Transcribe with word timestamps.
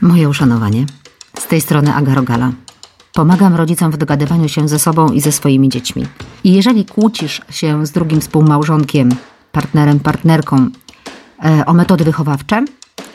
Moje 0.00 0.28
uszanowanie. 0.28 0.86
Z 1.38 1.46
tej 1.46 1.60
strony 1.60 1.94
Aga 1.94 2.14
Rogala. 2.14 2.52
Pomagam 3.12 3.54
rodzicom 3.54 3.90
w 3.90 3.96
dogadywaniu 3.96 4.48
się 4.48 4.68
ze 4.68 4.78
sobą 4.78 5.08
i 5.08 5.20
ze 5.20 5.32
swoimi 5.32 5.68
dziećmi. 5.68 6.06
I 6.44 6.52
jeżeli 6.52 6.84
kłócisz 6.84 7.42
się 7.50 7.86
z 7.86 7.90
drugim 7.92 8.20
współmałżonkiem, 8.20 9.08
partnerem, 9.52 10.00
partnerką 10.00 10.70
e, 11.44 11.66
o 11.66 11.74
metody 11.74 12.04
wychowawcze, 12.04 12.64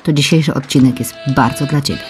to 0.03 0.13
dzisiejszy 0.13 0.53
odcinek 0.53 0.99
jest 0.99 1.13
bardzo 1.35 1.65
dla 1.65 1.81
Ciebie. 1.81 2.01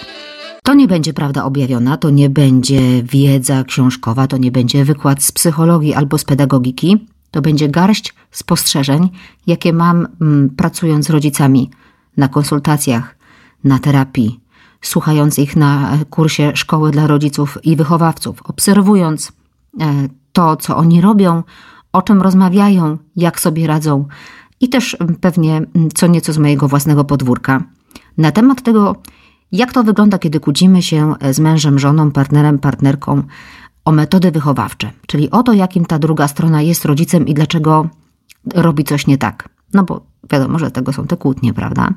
To 0.62 0.74
nie 0.74 0.88
będzie 0.88 1.12
prawda 1.12 1.44
objawiona, 1.44 1.96
to 1.96 2.10
nie 2.10 2.30
będzie 2.30 3.02
wiedza 3.02 3.64
książkowa, 3.64 4.26
to 4.26 4.36
nie 4.36 4.52
będzie 4.52 4.84
wykład 4.84 5.22
z 5.22 5.32
psychologii 5.32 5.94
albo 5.94 6.18
z 6.18 6.24
pedagogiki. 6.24 7.06
To 7.30 7.42
będzie 7.42 7.68
garść 7.68 8.14
spostrzeżeń, 8.30 9.08
jakie 9.46 9.72
mam 9.72 10.06
mm, 10.20 10.50
pracując 10.50 11.06
z 11.06 11.10
rodzicami 11.10 11.70
na 12.16 12.28
konsultacjach, 12.28 13.16
na 13.64 13.78
terapii, 13.78 14.43
słuchając 14.86 15.38
ich 15.38 15.56
na 15.56 15.98
kursie 16.10 16.52
Szkoły 16.54 16.90
dla 16.90 17.06
Rodziców 17.06 17.58
i 17.62 17.76
Wychowawców, 17.76 18.42
obserwując 18.44 19.32
e, 19.80 20.08
to, 20.32 20.56
co 20.56 20.76
oni 20.76 21.00
robią, 21.00 21.42
o 21.92 22.02
czym 22.02 22.22
rozmawiają, 22.22 22.98
jak 23.16 23.40
sobie 23.40 23.66
radzą 23.66 24.06
i 24.60 24.68
też 24.68 24.96
pewnie 25.20 25.62
co 25.94 26.06
nieco 26.06 26.32
z 26.32 26.38
mojego 26.38 26.68
własnego 26.68 27.04
podwórka. 27.04 27.62
Na 28.18 28.32
temat 28.32 28.62
tego, 28.62 28.96
jak 29.52 29.72
to 29.72 29.84
wygląda, 29.84 30.18
kiedy 30.18 30.40
kłócimy 30.40 30.82
się 30.82 31.14
z 31.30 31.38
mężem, 31.38 31.78
żoną, 31.78 32.10
partnerem, 32.10 32.58
partnerką 32.58 33.22
o 33.84 33.92
metody 33.92 34.30
wychowawcze, 34.30 34.90
czyli 35.06 35.30
o 35.30 35.42
to, 35.42 35.52
jakim 35.52 35.84
ta 35.86 35.98
druga 35.98 36.28
strona 36.28 36.62
jest 36.62 36.84
rodzicem 36.84 37.26
i 37.26 37.34
dlaczego 37.34 37.88
robi 38.54 38.84
coś 38.84 39.06
nie 39.06 39.18
tak. 39.18 39.48
No 39.72 39.84
bo 39.84 40.06
wiadomo, 40.30 40.58
że 40.58 40.70
tego 40.70 40.92
są 40.92 41.06
te 41.06 41.16
kłótnie, 41.16 41.54
prawda? 41.54 41.90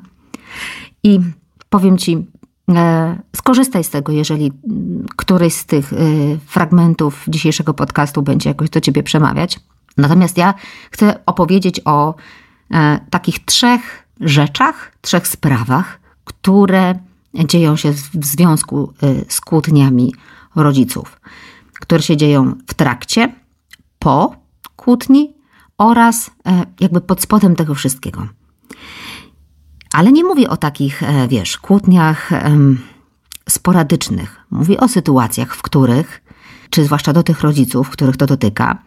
I 1.02 1.20
powiem 1.68 1.98
Ci, 1.98 2.12
e, 2.16 2.22
skorzystaj 3.36 3.84
z 3.84 3.90
tego, 3.90 4.12
jeżeli 4.12 4.52
któryś 5.16 5.54
z 5.54 5.66
tych 5.66 5.92
e, 5.92 5.96
fragmentów 6.46 7.24
dzisiejszego 7.28 7.74
podcastu 7.74 8.22
będzie 8.22 8.50
jakoś 8.50 8.70
do 8.70 8.80
Ciebie 8.80 9.02
przemawiać. 9.02 9.60
Natomiast 9.96 10.38
ja 10.38 10.54
chcę 10.90 11.24
opowiedzieć 11.26 11.80
o 11.84 12.14
e, 12.70 13.00
takich 13.10 13.44
trzech 13.44 14.08
rzeczach, 14.20 14.92
trzech 15.00 15.28
sprawach, 15.28 16.00
które 16.24 16.98
dzieją 17.34 17.76
się 17.76 17.92
w 17.92 18.24
związku 18.24 18.92
z 19.28 19.40
kłótniami 19.40 20.14
rodziców, 20.56 21.20
które 21.80 22.02
się 22.02 22.16
dzieją 22.16 22.54
w 22.66 22.74
trakcie, 22.74 23.34
po 23.98 24.36
kłótni 24.76 25.34
oraz 25.78 26.30
jakby 26.80 27.00
pod 27.00 27.22
spodem 27.22 27.56
tego 27.56 27.74
wszystkiego. 27.74 28.26
Ale 29.92 30.12
nie 30.12 30.24
mówię 30.24 30.48
o 30.50 30.56
takich, 30.56 31.02
e, 31.02 31.28
wiesz, 31.28 31.58
kłótniach 31.58 32.30
sporadycznych. 33.48 34.40
Mówię 34.50 34.80
o 34.80 34.88
sytuacjach, 34.88 35.54
w 35.54 35.62
których, 35.62 36.22
czy 36.70 36.84
zwłaszcza 36.84 37.12
do 37.12 37.22
tych 37.22 37.40
rodziców, 37.40 37.90
których 37.90 38.16
to 38.16 38.26
dotyka, 38.26 38.82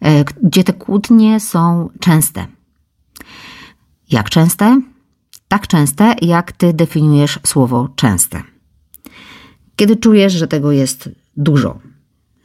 e, 0.00 0.24
gdzie 0.42 0.64
te 0.64 0.72
kłótnie 0.72 1.40
są 1.40 1.88
częste. 2.00 2.46
Jak 4.10 4.30
częste? 4.30 4.80
Tak 5.48 5.66
częste, 5.66 6.14
jak 6.22 6.52
ty 6.52 6.72
definiujesz 6.72 7.38
słowo 7.46 7.88
częste. 7.96 8.42
Kiedy 9.76 9.96
czujesz, 9.96 10.32
że 10.32 10.48
tego 10.48 10.72
jest 10.72 11.08
dużo, 11.36 11.78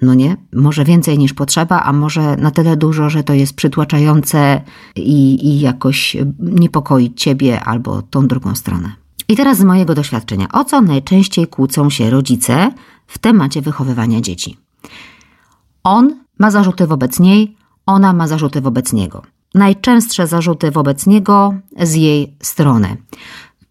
no 0.02 0.13
nie? 0.13 0.38
Może 0.53 0.83
więcej 0.86 1.17
niż 1.17 1.33
potrzeba, 1.33 1.83
a 1.83 1.94
może 1.94 2.38
na 2.38 2.52
tyle 2.52 2.77
dużo, 2.77 3.09
że 3.09 3.23
to 3.23 3.33
jest 3.33 3.55
przytłaczające 3.55 4.61
i, 4.95 5.47
i 5.47 5.59
jakoś 5.59 6.17
niepokoi 6.39 7.13
ciebie 7.13 7.63
albo 7.63 8.02
tą 8.02 8.27
drugą 8.27 8.55
stronę. 8.55 8.91
I 9.27 9.35
teraz 9.35 9.58
z 9.58 9.63
mojego 9.63 9.95
doświadczenia, 9.95 10.47
o 10.52 10.66
co 10.66 10.81
najczęściej 10.81 11.47
kłócą 11.47 11.89
się 11.89 12.09
rodzice 12.09 12.72
w 13.08 13.17
temacie 13.17 13.61
wychowywania 13.61 14.22
dzieci? 14.22 14.58
On 15.83 16.16
ma 16.39 16.52
zarzuty 16.52 16.88
wobec 16.88 17.19
niej, 17.19 17.57
ona 17.85 18.13
ma 18.13 18.28
zarzuty 18.28 18.61
wobec 18.61 18.94
niego. 18.94 19.22
Najczęstsze 19.56 20.28
zarzuty 20.28 20.72
wobec 20.72 21.06
niego 21.07 21.53
z 21.81 21.94
jej 21.94 22.35
strony. 22.41 22.97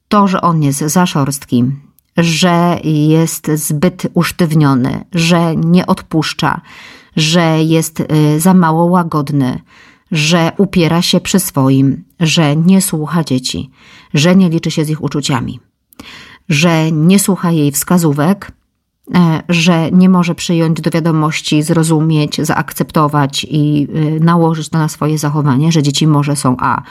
To, 0.08 0.28
że 0.28 0.40
on 0.40 0.62
jest 0.62 0.78
za 0.80 1.06
szorstki, 1.06 1.64
że 2.16 2.78
jest 2.84 3.50
zbyt 3.54 4.06
usztywniony, 4.14 5.04
że 5.12 5.56
nie 5.56 5.86
odpuszcza, 5.86 6.60
że 7.16 7.62
jest 7.62 8.00
y, 8.00 8.40
za 8.40 8.54
mało 8.54 8.84
łagodny, 8.84 9.60
że 10.12 10.52
upiera 10.56 11.02
się 11.02 11.20
przy 11.20 11.40
swoim, 11.40 12.04
że 12.20 12.56
nie 12.56 12.82
słucha 12.82 13.24
dzieci, 13.24 13.70
że 14.14 14.36
nie 14.36 14.48
liczy 14.48 14.70
się 14.70 14.84
z 14.84 14.90
ich 14.90 15.02
uczuciami, 15.02 15.60
że 16.48 16.92
nie 16.92 17.18
słucha 17.18 17.50
jej 17.50 17.72
wskazówek, 17.72 18.52
e, 19.14 19.42
że 19.48 19.90
nie 19.90 20.08
może 20.08 20.34
przyjąć 20.34 20.80
do 20.80 20.90
wiadomości, 20.90 21.62
zrozumieć, 21.62 22.40
zaakceptować 22.40 23.46
i 23.50 23.88
y, 24.16 24.20
nałożyć 24.20 24.68
to 24.68 24.78
na 24.78 24.88
swoje 24.88 25.18
zachowanie, 25.18 25.72
że 25.72 25.82
dzieci 25.82 26.06
może 26.06 26.36
są 26.36 26.56
a 26.58 26.82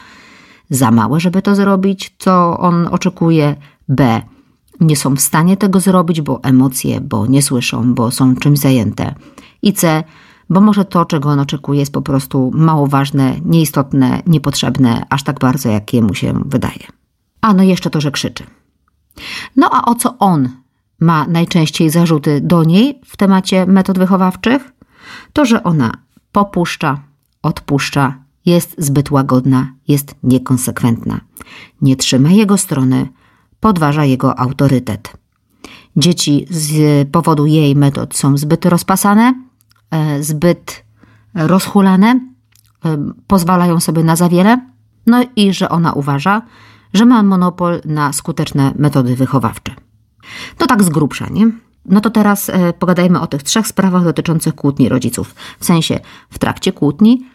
za 0.69 0.91
małe, 0.91 1.19
żeby 1.19 1.41
to 1.41 1.55
zrobić, 1.55 2.15
co 2.17 2.57
on 2.57 2.87
oczekuje, 2.87 3.55
b 3.89 4.21
nie 4.81 4.95
są 4.95 5.15
w 5.15 5.21
stanie 5.21 5.57
tego 5.57 5.79
zrobić, 5.79 6.21
bo 6.21 6.43
emocje, 6.43 7.01
bo 7.01 7.27
nie 7.27 7.41
słyszą, 7.41 7.93
bo 7.93 8.11
są 8.11 8.35
czymś 8.35 8.59
zajęte. 8.59 9.15
I 9.61 9.73
C, 9.73 10.03
bo 10.49 10.61
może 10.61 10.85
to, 10.85 11.05
czego 11.05 11.29
on 11.29 11.39
oczekuje, 11.39 11.79
jest 11.79 11.93
po 11.93 12.01
prostu 12.01 12.51
mało 12.53 12.87
ważne, 12.87 13.35
nieistotne, 13.45 14.21
niepotrzebne, 14.27 15.05
aż 15.09 15.23
tak 15.23 15.39
bardzo, 15.39 15.69
jak 15.69 15.93
jemu 15.93 16.13
się 16.13 16.33
wydaje. 16.45 16.87
A 17.41 17.53
no 17.53 17.63
jeszcze 17.63 17.89
to, 17.89 18.01
że 18.01 18.11
krzyczy. 18.11 18.43
No 19.55 19.69
a 19.71 19.85
o 19.85 19.95
co 19.95 20.17
on 20.17 20.49
ma 20.99 21.27
najczęściej 21.27 21.89
zarzuty 21.89 22.41
do 22.41 22.63
niej 22.63 23.01
w 23.05 23.17
temacie 23.17 23.65
metod 23.65 23.99
wychowawczych? 23.99 24.73
To, 25.33 25.45
że 25.45 25.63
ona 25.63 25.91
popuszcza, 26.31 27.01
odpuszcza, 27.41 28.23
jest 28.45 28.75
zbyt 28.77 29.11
łagodna, 29.11 29.73
jest 29.87 30.15
niekonsekwentna, 30.23 31.21
nie 31.81 31.95
trzyma 31.95 32.29
jego 32.29 32.57
strony, 32.57 33.07
podważa 33.61 34.05
jego 34.05 34.39
autorytet. 34.39 35.13
Dzieci 35.95 36.45
z 36.49 37.09
powodu 37.09 37.45
jej 37.45 37.75
metod 37.75 38.15
są 38.15 38.37
zbyt 38.37 38.65
rozpasane, 38.65 39.33
e, 39.91 40.23
zbyt 40.23 40.83
rozchulane, 41.35 42.19
e, 42.85 42.97
pozwalają 43.27 43.79
sobie 43.79 44.03
na 44.03 44.15
za 44.15 44.29
wiele, 44.29 44.57
no 45.07 45.25
i 45.35 45.53
że 45.53 45.69
ona 45.69 45.93
uważa, 45.93 46.41
że 46.93 47.05
ma 47.05 47.23
monopol 47.23 47.81
na 47.85 48.13
skuteczne 48.13 48.73
metody 48.75 49.15
wychowawcze. 49.15 49.75
To 50.57 50.67
tak 50.67 50.83
z 50.83 50.89
grubsza, 50.89 51.27
nie? 51.31 51.51
No 51.85 52.01
to 52.01 52.09
teraz 52.09 52.49
e, 52.49 52.73
pogadajmy 52.73 53.21
o 53.21 53.27
tych 53.27 53.43
trzech 53.43 53.67
sprawach 53.67 54.03
dotyczących 54.03 54.55
kłótni 54.55 54.89
rodziców. 54.89 55.35
W 55.59 55.65
sensie 55.65 55.99
w 56.29 56.39
trakcie 56.39 56.71
kłótni, 56.71 57.25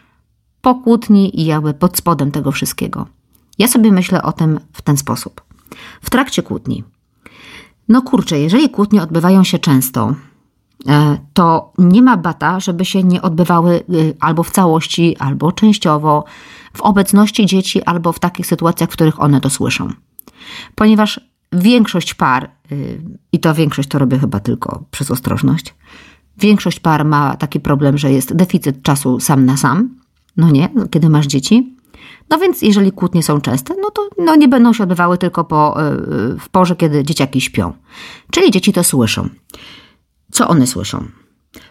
po 0.61 0.75
kłótni 0.75 1.41
i 1.41 1.45
jakby 1.45 1.73
pod 1.73 1.97
spodem 1.97 2.31
tego 2.31 2.51
wszystkiego. 2.51 3.07
Ja 3.57 3.67
sobie 3.67 3.91
myślę 3.91 4.23
o 4.23 4.31
tym 4.31 4.59
w 4.73 4.81
ten 4.81 4.97
sposób 4.97 5.46
w 6.01 6.09
trakcie 6.09 6.43
kłótni. 6.43 6.83
No 7.89 8.01
kurczę, 8.01 8.39
jeżeli 8.39 8.69
kłótnie 8.69 9.01
odbywają 9.01 9.43
się 9.43 9.59
często, 9.59 10.15
e, 10.87 11.17
to 11.33 11.73
nie 11.77 12.01
ma 12.01 12.17
bata, 12.17 12.59
żeby 12.59 12.85
się 12.85 13.03
nie 13.03 13.21
odbywały 13.21 13.83
y, 13.93 14.15
albo 14.19 14.43
w 14.43 14.51
całości, 14.51 15.17
albo 15.17 15.51
częściowo, 15.51 16.23
w 16.73 16.81
obecności 16.81 17.45
dzieci, 17.45 17.83
albo 17.83 18.13
w 18.13 18.19
takich 18.19 18.47
sytuacjach, 18.47 18.89
w 18.89 18.93
których 18.93 19.21
one 19.21 19.41
to 19.41 19.49
słyszą. 19.49 19.89
Ponieważ 20.75 21.19
większość 21.53 22.13
par, 22.13 22.49
y, 22.71 23.01
i 23.31 23.39
to 23.39 23.53
większość 23.53 23.89
to 23.89 23.99
robię 23.99 24.19
chyba 24.19 24.39
tylko 24.39 24.83
przez 24.91 25.11
ostrożność, 25.11 25.75
większość 26.37 26.79
par 26.79 27.05
ma 27.05 27.35
taki 27.35 27.59
problem, 27.59 27.97
że 27.97 28.11
jest 28.11 28.35
deficyt 28.35 28.83
czasu 28.83 29.19
sam 29.19 29.45
na 29.45 29.57
sam, 29.57 29.89
no 30.37 30.51
nie, 30.51 30.69
kiedy 30.91 31.09
masz 31.09 31.27
dzieci. 31.27 31.76
No 32.29 32.37
więc 32.37 32.61
jeżeli 32.61 32.91
kłótnie 32.91 33.23
są 33.23 33.41
częste, 33.41 33.73
no 33.81 33.91
to 33.91 34.09
no 34.17 34.35
nie 34.35 34.47
będą 34.47 34.73
się 34.73 34.83
odbywały 34.83 35.17
tylko 35.17 35.43
po, 35.43 35.81
e, 35.81 35.97
w 36.39 36.49
porze, 36.49 36.75
kiedy 36.75 37.03
dzieciaki 37.03 37.41
śpią. 37.41 37.73
Czyli 38.31 38.51
dzieci 38.51 38.73
to 38.73 38.83
słyszą. 38.83 39.29
Co 40.31 40.47
one 40.47 40.67
słyszą? 40.67 41.05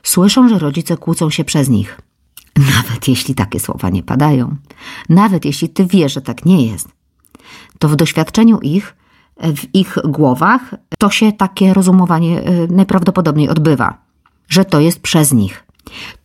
Słyszą, 0.02 0.48
że 0.48 0.58
rodzice 0.58 0.96
kłócą 0.96 1.30
się 1.30 1.44
przez 1.44 1.68
nich. 1.68 2.00
Nawet 2.56 3.08
jeśli 3.08 3.34
takie 3.34 3.60
słowa 3.60 3.90
nie 3.90 4.02
padają, 4.02 4.56
nawet 5.08 5.44
jeśli 5.44 5.68
ty 5.68 5.86
wiesz, 5.86 6.12
że 6.12 6.22
tak 6.22 6.44
nie 6.44 6.66
jest, 6.66 6.88
to 7.78 7.88
w 7.88 7.96
doświadczeniu 7.96 8.58
ich, 8.58 8.96
w 9.42 9.74
ich 9.74 9.98
głowach, 10.04 10.74
to 10.98 11.10
się 11.10 11.32
takie 11.32 11.74
rozumowanie 11.74 12.42
e, 12.42 12.66
najprawdopodobniej 12.66 13.48
odbywa, 13.48 13.98
że 14.48 14.64
to 14.64 14.80
jest 14.80 15.00
przez 15.00 15.32
nich. 15.32 15.64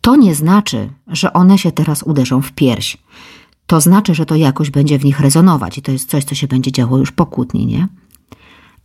To 0.00 0.16
nie 0.16 0.34
znaczy, 0.34 0.90
że 1.06 1.32
one 1.32 1.58
się 1.58 1.72
teraz 1.72 2.02
uderzą 2.02 2.42
w 2.42 2.52
pierś 2.52 2.98
to 3.72 3.80
znaczy, 3.80 4.14
że 4.14 4.26
to 4.26 4.36
jakoś 4.36 4.70
będzie 4.70 4.98
w 4.98 5.04
nich 5.04 5.20
rezonować 5.20 5.78
i 5.78 5.82
to 5.82 5.92
jest 5.92 6.10
coś, 6.10 6.24
co 6.24 6.34
się 6.34 6.46
będzie 6.46 6.72
działo 6.72 6.98
już 6.98 7.12
po 7.12 7.26
kłótni, 7.26 7.66
nie? 7.66 7.88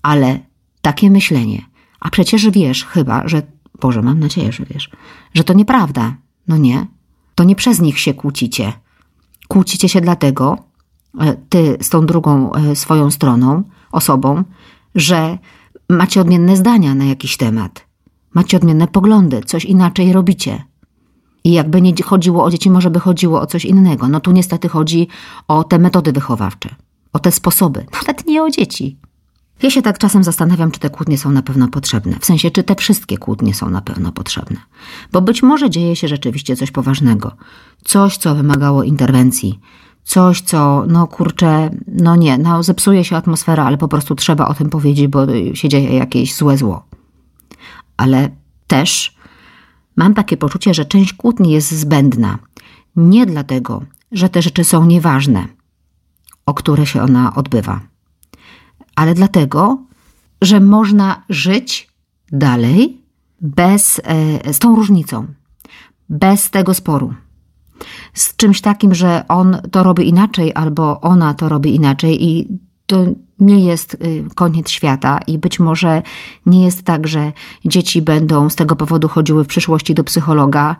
Ale 0.01 0.39
takie 0.81 1.11
myślenie, 1.11 1.61
a 1.99 2.09
przecież 2.09 2.49
wiesz 2.49 2.85
chyba, 2.85 3.27
że, 3.27 3.41
Boże, 3.81 4.01
mam 4.01 4.19
nadzieję, 4.19 4.51
że 4.51 4.65
wiesz, 4.65 4.89
że 5.33 5.43
to 5.43 5.53
nieprawda, 5.53 6.15
no 6.47 6.57
nie? 6.57 6.87
To 7.35 7.43
nie 7.43 7.55
przez 7.55 7.81
nich 7.81 7.99
się 7.99 8.13
kłócicie. 8.13 8.73
Kłócicie 9.47 9.89
się 9.89 10.01
dlatego, 10.01 10.57
e, 11.19 11.35
ty 11.49 11.77
z 11.81 11.89
tą 11.89 12.05
drugą 12.05 12.53
e, 12.53 12.75
swoją 12.75 13.11
stroną, 13.11 13.63
osobą, 13.91 14.43
że 14.95 15.37
macie 15.89 16.21
odmienne 16.21 16.57
zdania 16.57 16.95
na 16.95 17.05
jakiś 17.05 17.37
temat, 17.37 17.85
macie 18.33 18.57
odmienne 18.57 18.87
poglądy, 18.87 19.41
coś 19.41 19.65
inaczej 19.65 20.13
robicie. 20.13 20.63
I 21.47 21.51
jakby 21.51 21.81
nie 21.81 21.93
chodziło 22.03 22.43
o 22.43 22.49
dzieci, 22.49 22.69
może 22.69 22.89
by 22.89 22.99
chodziło 22.99 23.41
o 23.41 23.45
coś 23.45 23.65
innego. 23.65 24.07
No 24.07 24.19
tu 24.19 24.31
niestety 24.31 24.69
chodzi 24.69 25.07
o 25.47 25.63
te 25.63 25.79
metody 25.79 26.11
wychowawcze, 26.11 26.75
o 27.13 27.19
te 27.19 27.31
sposoby, 27.31 27.85
nawet 27.99 28.25
nie 28.25 28.43
o 28.43 28.49
dzieci. 28.49 28.97
Ja 29.63 29.69
się 29.69 29.81
tak 29.81 29.97
czasem 29.97 30.23
zastanawiam, 30.23 30.71
czy 30.71 30.79
te 30.79 30.89
kłótnie 30.89 31.17
są 31.17 31.31
na 31.31 31.41
pewno 31.41 31.67
potrzebne. 31.67 32.19
W 32.19 32.25
sensie, 32.25 32.51
czy 32.51 32.63
te 32.63 32.75
wszystkie 32.75 33.17
kłótnie 33.17 33.53
są 33.53 33.69
na 33.69 33.81
pewno 33.81 34.11
potrzebne. 34.11 34.57
Bo 35.11 35.21
być 35.21 35.43
może 35.43 35.69
dzieje 35.69 35.95
się 35.95 36.07
rzeczywiście 36.07 36.55
coś 36.55 36.71
poważnego. 36.71 37.31
Coś, 37.85 38.17
co 38.17 38.35
wymagało 38.35 38.83
interwencji. 38.83 39.59
Coś, 40.03 40.41
co, 40.41 40.85
no 40.87 41.07
kurczę, 41.07 41.69
no 41.87 42.15
nie, 42.15 42.37
no 42.37 42.63
zepsuje 42.63 43.03
się 43.03 43.15
atmosfera, 43.15 43.65
ale 43.65 43.77
po 43.77 43.87
prostu 43.87 44.15
trzeba 44.15 44.47
o 44.47 44.53
tym 44.53 44.69
powiedzieć, 44.69 45.07
bo 45.07 45.25
się 45.53 45.69
dzieje 45.69 45.93
jakieś 45.93 46.35
złe 46.35 46.57
zło. 46.57 46.85
Ale 47.97 48.29
też 48.67 49.16
mam 49.97 50.13
takie 50.13 50.37
poczucie, 50.37 50.73
że 50.73 50.85
część 50.85 51.13
kłótni 51.13 51.51
jest 51.51 51.71
zbędna. 51.71 52.39
Nie 52.95 53.25
dlatego, 53.25 53.83
że 54.11 54.29
te 54.29 54.41
rzeczy 54.41 54.63
są 54.63 54.85
nieważne, 54.85 55.47
o 56.45 56.53
które 56.53 56.85
się 56.85 57.01
ona 57.01 57.35
odbywa 57.35 57.81
ale 58.97 59.13
dlatego, 59.13 59.77
że 60.41 60.59
można 60.59 61.23
żyć 61.29 61.87
dalej 62.31 63.01
bez, 63.41 64.01
e, 64.03 64.53
z 64.53 64.59
tą 64.59 64.75
różnicą, 64.75 65.27
bez 66.09 66.49
tego 66.49 66.73
sporu. 66.73 67.13
Z 68.13 68.35
czymś 68.35 68.61
takim, 68.61 68.95
że 68.95 69.25
on 69.27 69.57
to 69.71 69.83
robi 69.83 70.09
inaczej, 70.09 70.51
albo 70.55 71.01
ona 71.01 71.33
to 71.33 71.49
robi 71.49 71.75
inaczej, 71.75 72.23
i 72.25 72.47
to 72.85 73.05
nie 73.39 73.65
jest 73.65 73.93
y, 73.93 74.23
koniec 74.35 74.69
świata, 74.69 75.19
i 75.27 75.37
być 75.37 75.59
może 75.59 76.01
nie 76.45 76.65
jest 76.65 76.83
tak, 76.83 77.07
że 77.07 77.31
dzieci 77.65 78.01
będą 78.01 78.49
z 78.49 78.55
tego 78.55 78.75
powodu 78.75 79.07
chodziły 79.07 79.43
w 79.43 79.47
przyszłości 79.47 79.93
do 79.93 80.03
psychologa, 80.03 80.75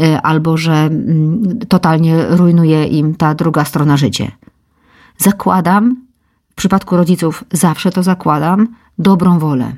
y, 0.00 0.20
albo 0.22 0.56
że 0.56 0.72
mm, 0.72 1.58
totalnie 1.68 2.24
rujnuje 2.28 2.84
im 2.84 3.14
ta 3.14 3.34
druga 3.34 3.64
strona 3.64 3.96
życia. 3.96 4.30
Zakładam, 5.18 5.96
w 6.50 6.54
przypadku 6.54 6.96
rodziców 6.96 7.44
zawsze 7.52 7.90
to 7.90 8.02
zakładam 8.02 8.68
dobrą 8.98 9.38
wolę. 9.38 9.72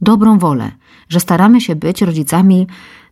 Dobrą 0.00 0.38
wolę, 0.38 0.70
że 1.08 1.20
staramy 1.20 1.60
się 1.60 1.76
być 1.76 2.02
rodzicami 2.02 2.66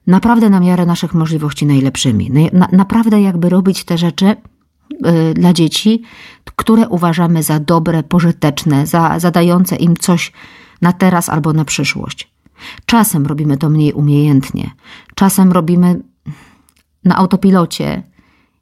naprawdę 0.07 0.51
na 0.51 0.61
miarę 0.61 0.87
naszych 0.87 1.15
możliwości 1.15 1.67
najlepszymi. 1.67 2.31
Na, 2.53 2.69
naprawdę 2.73 3.23
jakby 3.23 3.49
robić 3.49 3.85
te 3.85 3.99
rzeczy 3.99 4.37
dla 5.35 5.53
dzieci, 5.53 6.03
które 6.57 6.89
uważamy 6.89 7.43
za 7.43 7.61
dobre, 7.61 8.03
pożyteczne, 8.03 8.87
za, 8.87 9.19
zadające 9.19 9.77
im 9.77 9.97
coś 9.97 10.33
na 10.83 10.93
teraz 10.93 11.29
albo 11.29 11.53
na 11.53 11.65
przyszłość. 11.65 12.31
Czasem 12.87 13.27
robimy 13.27 13.57
to 13.57 13.71
mniej 13.71 13.93
umiejętnie, 13.93 14.71
czasem 15.15 15.53
robimy 15.53 16.01
na 17.05 17.17
autopilocie, 17.17 18.03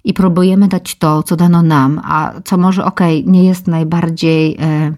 i 0.04 0.14
próbujemy 0.14 0.68
dać 0.68 0.94
to, 0.94 1.22
co 1.22 1.36
dano 1.36 1.62
nam, 1.62 2.00
a 2.04 2.32
co 2.44 2.56
może 2.56 2.84
okay, 2.84 3.22
nie 3.26 3.44
jest 3.44 3.66
najbardziej 3.66 4.56
e, 4.60 4.92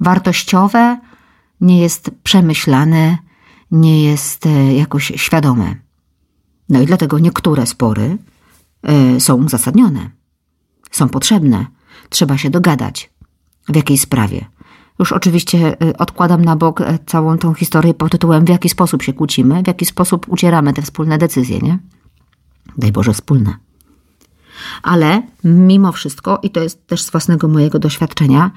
wartościowe, 0.00 0.98
nie 1.60 1.80
jest 1.80 2.10
przemyślane, 2.22 3.18
nie 3.70 4.04
jest 4.04 4.46
e, 4.46 4.74
jakoś 4.74 5.12
świadome. 5.16 5.74
No 6.68 6.80
i 6.80 6.86
dlatego 6.86 7.18
niektóre 7.18 7.66
spory 7.66 8.18
e, 8.82 9.20
są 9.20 9.44
uzasadnione, 9.44 10.10
są 10.90 11.08
potrzebne, 11.08 11.66
trzeba 12.08 12.38
się 12.38 12.50
dogadać 12.50 13.10
w 13.68 13.76
jakiej 13.76 13.98
sprawie. 13.98 14.44
Już 14.98 15.12
oczywiście 15.12 15.80
e, 15.80 15.98
odkładam 15.98 16.44
na 16.44 16.56
bok 16.56 16.80
e, 16.80 16.98
całą 17.06 17.38
tą 17.38 17.54
historię 17.54 17.94
pod 17.94 18.12
tytułem 18.12 18.44
w 18.44 18.48
jaki 18.48 18.68
sposób 18.68 19.02
się 19.02 19.12
kłócimy, 19.12 19.62
w 19.62 19.66
jaki 19.66 19.86
sposób 19.86 20.26
ucieramy 20.28 20.72
te 20.72 20.82
wspólne 20.82 21.18
decyzje, 21.18 21.58
nie? 21.58 21.78
Daj 22.78 22.92
Boże, 22.92 23.12
wspólne. 23.12 23.54
Ale 24.82 25.22
mimo 25.44 25.92
wszystko, 25.92 26.38
i 26.42 26.50
to 26.50 26.60
jest 26.62 26.86
też 26.86 27.02
z 27.02 27.10
własnego 27.10 27.48
mojego 27.48 27.78
doświadczenia, 27.78 28.50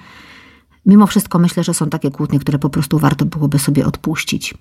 mimo 0.86 1.08
wszystko 1.08 1.40
myślę, 1.40 1.64
że 1.64 1.74
są 1.74 1.90
takie 1.90 2.12
kłótnie, 2.12 2.40
które 2.40 2.60
po 2.60 2.70
prostu 2.70 3.00
warto 3.00 3.26
byłoby 3.26 3.60
sobie 3.60 3.86
odpuścić. 3.86 4.54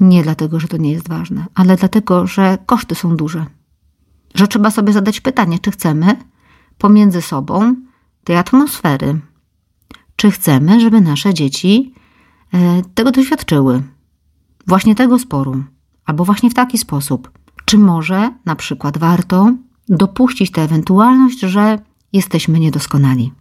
Nie 0.00 0.22
dlatego, 0.22 0.60
że 0.60 0.68
to 0.68 0.76
nie 0.76 0.92
jest 0.92 1.08
ważne, 1.08 1.46
ale 1.54 1.76
dlatego, 1.76 2.26
że 2.26 2.58
koszty 2.66 2.94
są 2.94 3.16
duże. 3.16 3.46
Że 4.34 4.48
trzeba 4.48 4.70
sobie 4.70 4.92
zadać 4.92 5.20
pytanie, 5.20 5.58
czy 5.58 5.70
chcemy 5.70 6.16
pomiędzy 6.78 7.22
sobą 7.22 7.76
tej 8.24 8.36
atmosfery. 8.36 9.20
Czy 10.16 10.30
chcemy, 10.30 10.80
żeby 10.80 11.00
nasze 11.00 11.34
dzieci 11.34 11.94
e, 12.54 12.82
tego 12.94 13.12
doświadczyły? 13.12 13.82
Właśnie 14.66 14.94
tego 14.94 15.18
sporu, 15.18 15.64
albo 16.06 16.24
właśnie 16.24 16.50
w 16.50 16.54
taki 16.54 16.78
sposób. 16.78 17.30
Czy 17.64 17.78
może 17.78 18.30
na 18.44 18.56
przykład 18.56 18.98
warto 18.98 19.52
dopuścić 19.88 20.50
tę 20.50 20.62
ewentualność, 20.62 21.40
że 21.40 21.78
jesteśmy 22.12 22.60
niedoskonali, 22.60 23.32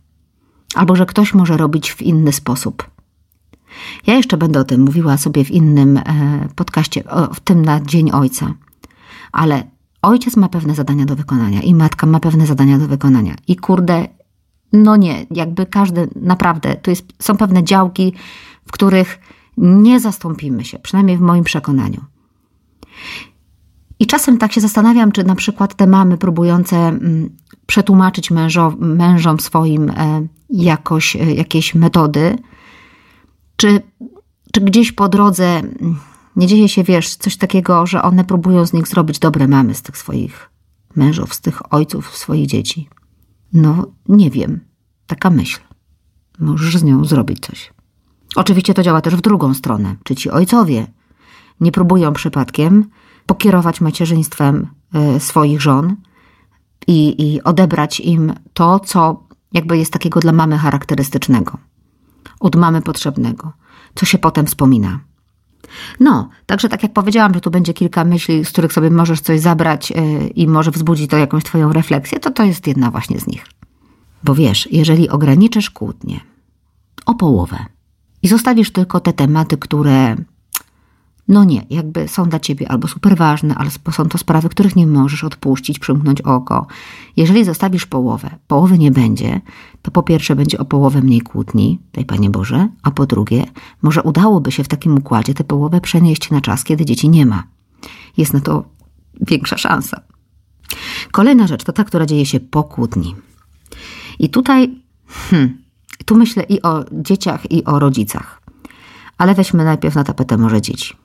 albo 0.75 0.95
że 0.95 1.05
ktoś 1.05 1.33
może 1.33 1.57
robić 1.57 1.91
w 1.91 2.01
inny 2.01 2.33
sposób. 2.33 2.89
Ja 4.07 4.15
jeszcze 4.15 4.37
będę 4.37 4.59
o 4.59 4.63
tym 4.63 4.81
mówiła 4.81 5.17
sobie 5.17 5.45
w 5.45 5.51
innym 5.51 5.97
e, 5.97 6.03
podcaście, 6.55 7.03
w 7.33 7.39
tym 7.39 7.65
na 7.65 7.81
Dzień 7.81 8.11
Ojca, 8.11 8.53
ale 9.31 9.74
ojciec 10.05 10.37
ma 10.37 10.49
pewne 10.49 10.75
zadania 10.75 11.05
do 11.05 11.15
wykonania 11.15 11.61
i 11.61 11.75
matka 11.75 12.07
ma 12.07 12.19
pewne 12.19 12.45
zadania 12.47 12.77
do 12.77 12.87
wykonania. 12.87 13.35
I 13.47 13.55
kurde, 13.55 14.07
no 14.73 14.95
nie, 14.95 15.25
jakby 15.31 15.65
każdy, 15.65 16.09
naprawdę, 16.15 16.75
tu 16.75 16.89
jest, 16.89 17.05
są 17.19 17.37
pewne 17.37 17.63
działki, 17.63 18.13
w 18.67 18.71
których 18.71 19.19
nie 19.57 19.99
zastąpimy 19.99 20.65
się, 20.65 20.79
przynajmniej 20.79 21.17
w 21.17 21.21
moim 21.21 21.43
przekonaniu. 21.43 22.01
I 23.99 24.07
czasem 24.07 24.37
tak 24.37 24.53
się 24.53 24.61
zastanawiam, 24.61 25.11
czy 25.11 25.23
na 25.23 25.35
przykład 25.35 25.75
te 25.75 25.87
mamy 25.87 26.17
próbujące 26.17 26.77
mm, 26.77 27.29
przetłumaczyć 27.65 28.31
mężo, 28.31 28.73
mężom 28.79 29.39
swoim 29.39 29.89
e, 29.89 30.27
jakoś, 30.49 31.15
e, 31.15 31.33
jakieś 31.33 31.75
metody, 31.75 32.37
czy, 33.55 33.81
czy 34.51 34.61
gdzieś 34.61 34.91
po 34.91 35.09
drodze 35.09 35.45
mm, 35.45 35.95
nie 36.35 36.47
dzieje 36.47 36.69
się, 36.69 36.83
wiesz, 36.83 37.15
coś 37.15 37.37
takiego, 37.37 37.85
że 37.85 38.01
one 38.01 38.23
próbują 38.23 38.65
z 38.65 38.73
nich 38.73 38.87
zrobić 38.87 39.19
dobre 39.19 39.47
mamy, 39.47 39.73
z 39.73 39.81
tych 39.81 39.97
swoich 39.97 40.49
mężów, 40.95 41.33
z 41.33 41.41
tych 41.41 41.73
ojców 41.73 42.17
swoich 42.17 42.47
dzieci. 42.47 42.89
No, 43.53 43.87
nie 44.09 44.29
wiem. 44.29 44.59
Taka 45.07 45.29
myśl. 45.29 45.59
Możesz 46.39 46.77
z 46.77 46.83
nią 46.83 47.05
zrobić 47.05 47.39
coś. 47.39 47.73
Oczywiście 48.35 48.73
to 48.73 48.83
działa 48.83 49.01
też 49.01 49.15
w 49.15 49.21
drugą 49.21 49.53
stronę. 49.53 49.95
Czy 50.03 50.15
ci 50.15 50.29
ojcowie 50.29 50.87
nie 51.59 51.71
próbują 51.71 52.13
przypadkiem 52.13 52.89
pokierować 53.25 53.81
macierzyństwem 53.81 54.67
e, 54.93 55.19
swoich 55.19 55.61
żon 55.61 55.95
i, 56.87 57.33
i 57.33 57.43
odebrać 57.43 57.99
im 57.99 58.33
to, 58.53 58.79
co 58.79 59.23
jakby 59.51 59.77
jest 59.77 59.93
takiego 59.93 60.19
dla 60.19 60.31
mamy 60.31 60.57
charakterystycznego, 60.57 61.57
od 62.39 62.55
mamy 62.55 62.81
potrzebnego, 62.81 63.53
co 63.95 64.05
się 64.05 64.17
potem 64.17 64.45
wspomina. 64.45 64.99
No, 65.99 66.29
także 66.45 66.69
tak 66.69 66.83
jak 66.83 66.93
powiedziałam, 66.93 67.33
że 67.33 67.41
tu 67.41 67.51
będzie 67.51 67.73
kilka 67.73 68.05
myśli, 68.05 68.45
z 68.45 68.49
których 68.49 68.73
sobie 68.73 68.89
możesz 68.89 69.21
coś 69.21 69.39
zabrać 69.39 69.91
e, 69.91 69.95
i 70.27 70.47
może 70.47 70.71
wzbudzić 70.71 71.09
to 71.09 71.17
jakąś 71.17 71.43
twoją 71.43 71.73
refleksję, 71.73 72.19
to 72.19 72.31
to 72.31 72.43
jest 72.43 72.67
jedna 72.67 72.91
właśnie 72.91 73.19
z 73.19 73.27
nich. 73.27 73.45
Bo 74.23 74.35
wiesz, 74.35 74.67
jeżeli 74.71 75.09
ograniczysz 75.09 75.69
kłótnie 75.69 76.19
o 77.05 77.15
połowę 77.15 77.57
i 78.23 78.27
zostawisz 78.27 78.71
tylko 78.71 78.99
te 78.99 79.13
tematy, 79.13 79.57
które 79.57 80.15
no 81.27 81.43
nie, 81.43 81.65
jakby 81.69 82.07
są 82.07 82.29
dla 82.29 82.39
ciebie 82.39 82.71
albo 82.71 82.87
super 82.87 83.17
ważne, 83.17 83.55
albo 83.55 83.91
są 83.91 84.09
to 84.09 84.17
sprawy, 84.17 84.49
których 84.49 84.75
nie 84.75 84.87
możesz 84.87 85.23
odpuścić, 85.23 85.79
przymknąć 85.79 86.21
oko. 86.21 86.67
Jeżeli 87.17 87.45
zostawisz 87.45 87.85
połowę, 87.85 88.29
połowy 88.47 88.77
nie 88.77 88.91
będzie, 88.91 89.41
to 89.81 89.91
po 89.91 90.03
pierwsze 90.03 90.35
będzie 90.35 90.57
o 90.57 90.65
połowę 90.65 91.01
mniej 91.01 91.21
kłótni, 91.21 91.79
daj 91.93 92.05
Panie 92.05 92.29
Boże, 92.29 92.69
a 92.83 92.91
po 92.91 93.05
drugie, 93.05 93.45
może 93.81 94.03
udałoby 94.03 94.51
się 94.51 94.63
w 94.63 94.67
takim 94.67 94.97
układzie 94.97 95.33
tę 95.33 95.43
połowę 95.43 95.81
przenieść 95.81 96.31
na 96.31 96.41
czas, 96.41 96.63
kiedy 96.63 96.85
dzieci 96.85 97.09
nie 97.09 97.25
ma. 97.25 97.43
Jest 98.17 98.33
na 98.33 98.39
to 98.39 98.63
większa 99.21 99.57
szansa. 99.57 100.01
Kolejna 101.11 101.47
rzecz 101.47 101.63
to 101.63 101.73
ta, 101.73 101.83
która 101.83 102.05
dzieje 102.05 102.25
się 102.25 102.39
po 102.39 102.63
kłótni. 102.63 103.15
I 104.19 104.29
tutaj, 104.29 104.81
hmm, 105.07 105.57
tu 106.05 106.15
myślę 106.15 106.43
i 106.43 106.61
o 106.61 106.85
dzieciach, 106.91 107.51
i 107.51 107.65
o 107.65 107.79
rodzicach. 107.79 108.41
Ale 109.17 109.35
weźmy 109.35 109.63
najpierw 109.63 109.95
na 109.95 110.03
tapetę 110.03 110.37
może 110.37 110.61
dzieci. 110.61 111.04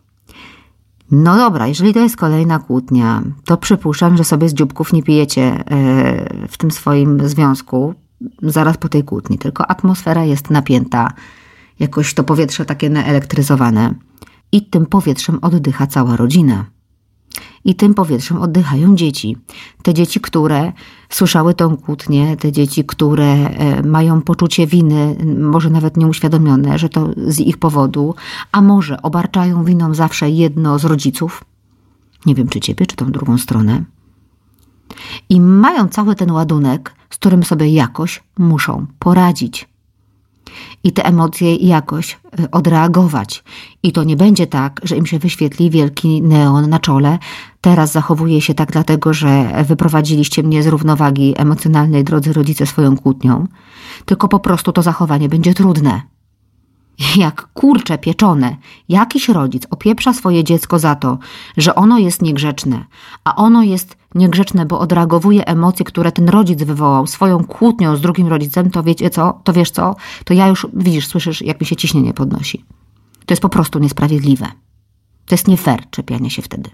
No 1.10 1.36
dobra, 1.36 1.66
jeżeli 1.66 1.94
to 1.94 2.00
jest 2.00 2.16
kolejna 2.16 2.58
kłótnia, 2.58 3.22
to 3.44 3.56
przypuszczam, 3.56 4.16
że 4.16 4.24
sobie 4.24 4.48
z 4.48 4.54
dzióbków 4.54 4.92
nie 4.92 5.02
pijecie 5.02 5.42
e, 5.42 6.48
w 6.48 6.58
tym 6.58 6.70
swoim 6.70 7.28
związku 7.28 7.94
zaraz 8.42 8.76
po 8.76 8.88
tej 8.88 9.04
kłótni, 9.04 9.38
tylko 9.38 9.70
atmosfera 9.70 10.24
jest 10.24 10.50
napięta, 10.50 11.12
jakoś 11.78 12.14
to 12.14 12.24
powietrze 12.24 12.64
takie 12.64 12.90
naelektryzowane 12.90 13.94
i 14.52 14.66
tym 14.66 14.86
powietrzem 14.86 15.38
oddycha 15.42 15.86
cała 15.86 16.16
rodzina. 16.16 16.64
I 17.64 17.74
tym 17.74 17.94
powietrzem 17.94 18.38
oddychają 18.38 18.96
dzieci. 18.96 19.36
Te 19.82 19.94
dzieci, 19.94 20.20
które 20.20 20.72
słyszały 21.08 21.54
tą 21.54 21.76
kłótnię, 21.76 22.36
te 22.36 22.52
dzieci, 22.52 22.84
które 22.84 23.32
e, 23.32 23.82
mają 23.82 24.22
poczucie 24.22 24.66
winy, 24.66 25.16
może 25.38 25.70
nawet 25.70 25.96
nieuświadomione, 25.96 26.78
że 26.78 26.88
to 26.88 27.10
z 27.26 27.40
ich 27.40 27.58
powodu, 27.58 28.14
a 28.52 28.62
może 28.62 29.02
obarczają 29.02 29.64
winą 29.64 29.94
zawsze 29.94 30.30
jedno 30.30 30.78
z 30.78 30.84
rodziców, 30.84 31.44
nie 32.26 32.34
wiem 32.34 32.48
czy 32.48 32.60
ciebie, 32.60 32.86
czy 32.86 32.96
tą 32.96 33.12
drugą 33.12 33.38
stronę, 33.38 33.84
i 35.28 35.40
mają 35.40 35.88
cały 35.88 36.14
ten 36.14 36.30
ładunek, 36.30 36.94
z 37.10 37.16
którym 37.16 37.44
sobie 37.44 37.68
jakoś 37.68 38.22
muszą 38.38 38.86
poradzić 38.98 39.69
i 40.84 40.92
te 40.92 41.04
emocje 41.04 41.54
jakoś 41.56 42.18
e, 42.40 42.50
odreagować. 42.50 43.44
I 43.82 43.92
to 43.92 44.04
nie 44.04 44.16
będzie 44.16 44.46
tak, 44.46 44.80
że 44.84 44.96
im 44.96 45.06
się 45.06 45.18
wyświetli 45.18 45.70
wielki 45.70 46.22
neon 46.22 46.70
na 46.70 46.78
czole. 46.78 47.18
Teraz 47.60 47.92
zachowuję 47.92 48.40
się 48.40 48.54
tak 48.54 48.72
dlatego, 48.72 49.14
że 49.14 49.64
wyprowadziliście 49.64 50.42
mnie 50.42 50.62
z 50.62 50.66
równowagi 50.66 51.34
emocjonalnej, 51.36 52.04
drodzy 52.04 52.32
rodzice, 52.32 52.66
swoją 52.66 52.96
kłótnią. 52.96 53.46
Tylko 54.04 54.28
po 54.28 54.40
prostu 54.40 54.72
to 54.72 54.82
zachowanie 54.82 55.28
będzie 55.28 55.54
trudne 55.54 56.02
jak 57.16 57.48
kurcze 57.52 57.98
pieczone, 57.98 58.56
jakiś 58.88 59.28
rodzic 59.28 59.62
opieprza 59.70 60.12
swoje 60.12 60.44
dziecko 60.44 60.78
za 60.78 60.94
to, 60.94 61.18
że 61.56 61.74
ono 61.74 61.98
jest 61.98 62.22
niegrzeczne, 62.22 62.84
a 63.24 63.36
ono 63.36 63.62
jest 63.62 63.96
niegrzeczne, 64.14 64.66
bo 64.66 64.80
odreagowuje 64.80 65.46
emocje, 65.46 65.84
które 65.84 66.12
ten 66.12 66.28
rodzic 66.28 66.62
wywołał 66.62 67.06
swoją 67.06 67.44
kłótnią 67.44 67.96
z 67.96 68.00
drugim 68.00 68.26
rodzicem, 68.26 68.70
to 68.70 68.82
wiecie 68.82 69.10
co, 69.10 69.40
to 69.44 69.52
wiesz 69.52 69.70
co, 69.70 69.96
to 70.24 70.34
ja 70.34 70.48
już, 70.48 70.66
widzisz, 70.72 71.06
słyszysz, 71.06 71.42
jak 71.42 71.60
mi 71.60 71.66
się 71.66 71.76
ciśnienie 71.76 72.14
podnosi. 72.14 72.64
To 73.26 73.32
jest 73.32 73.42
po 73.42 73.48
prostu 73.48 73.78
niesprawiedliwe. 73.78 74.46
To 75.26 75.34
jest 75.34 75.48
nie 75.48 75.56
fair 75.56 75.90
czepianie 75.90 76.30
się 76.30 76.42
wtedy. 76.42 76.70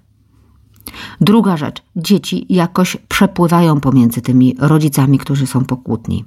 Druga 1.20 1.56
rzecz, 1.56 1.82
dzieci 1.96 2.46
jakoś 2.48 2.96
przepływają 3.08 3.80
pomiędzy 3.80 4.22
tymi 4.22 4.56
rodzicami, 4.58 5.18
którzy 5.18 5.46
są 5.46 5.64
pokłótni. 5.64 6.24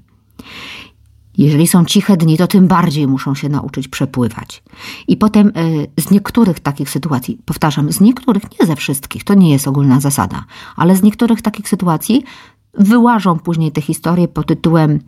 Jeżeli 1.39 1.67
są 1.67 1.85
ciche 1.85 2.17
dni, 2.17 2.37
to 2.37 2.47
tym 2.47 2.67
bardziej 2.67 3.07
muszą 3.07 3.35
się 3.35 3.49
nauczyć 3.49 3.87
przepływać. 3.87 4.63
I 5.07 5.17
potem 5.17 5.47
y, 5.47 5.87
z 5.99 6.11
niektórych 6.11 6.59
takich 6.59 6.89
sytuacji, 6.89 7.37
powtarzam, 7.45 7.91
z 7.91 8.01
niektórych, 8.01 8.43
nie 8.59 8.67
ze 8.67 8.75
wszystkich, 8.75 9.23
to 9.23 9.33
nie 9.33 9.51
jest 9.51 9.67
ogólna 9.67 9.99
zasada, 9.99 10.43
ale 10.75 10.95
z 10.95 11.03
niektórych 11.03 11.41
takich 11.41 11.69
sytuacji 11.69 12.23
wyłażą 12.73 13.39
później 13.39 13.71
te 13.71 13.81
historie 13.81 14.27
pod 14.27 14.47
tytułem 14.47 14.99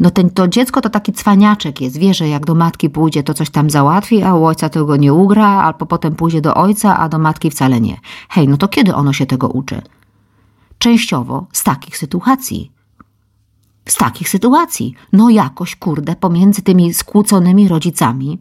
no 0.00 0.10
ten, 0.10 0.30
to 0.30 0.48
dziecko 0.48 0.80
to 0.80 0.90
taki 0.90 1.12
cwaniaczek 1.12 1.80
jest, 1.80 1.98
wie, 1.98 2.14
że 2.14 2.28
jak 2.28 2.46
do 2.46 2.54
matki 2.54 2.90
pójdzie, 2.90 3.22
to 3.22 3.34
coś 3.34 3.50
tam 3.50 3.70
załatwi, 3.70 4.22
a 4.22 4.34
u 4.34 4.44
ojca 4.44 4.68
tego 4.68 4.96
nie 4.96 5.12
ugra, 5.14 5.48
albo 5.48 5.86
potem 5.86 6.14
pójdzie 6.14 6.40
do 6.40 6.54
ojca, 6.54 6.98
a 6.98 7.08
do 7.08 7.18
matki 7.18 7.50
wcale 7.50 7.80
nie. 7.80 7.96
Hej, 8.28 8.48
no 8.48 8.56
to 8.56 8.68
kiedy 8.68 8.94
ono 8.94 9.12
się 9.12 9.26
tego 9.26 9.48
uczy? 9.48 9.82
Częściowo 10.78 11.46
z 11.52 11.64
takich 11.64 11.98
sytuacji 11.98 12.72
z 13.86 13.94
takich 13.94 14.28
sytuacji. 14.28 14.94
No 15.12 15.30
jakoś, 15.30 15.76
kurde, 15.76 16.16
pomiędzy 16.16 16.62
tymi 16.62 16.94
skłóconymi 16.94 17.68
rodzicami 17.68 18.38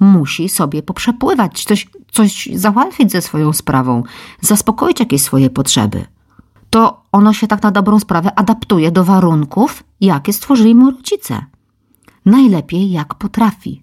musi 0.00 0.48
sobie 0.48 0.82
poprzepływać, 0.82 1.64
coś, 1.64 1.88
coś 2.12 2.48
załatwić 2.54 3.12
ze 3.12 3.22
swoją 3.22 3.52
sprawą, 3.52 4.02
zaspokoić 4.40 5.00
jakieś 5.00 5.22
swoje 5.22 5.50
potrzeby. 5.50 6.04
To 6.70 7.02
ono 7.12 7.32
się 7.32 7.46
tak 7.46 7.62
na 7.62 7.70
dobrą 7.70 8.00
sprawę 8.00 8.38
adaptuje 8.38 8.90
do 8.90 9.04
warunków, 9.04 9.84
jakie 10.00 10.32
stworzyli 10.32 10.74
mu 10.74 10.90
rodzice. 10.90 11.44
Najlepiej 12.26 12.90
jak 12.90 13.14
potrafi. 13.14 13.82